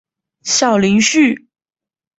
[0.41, 1.47] 小林旭。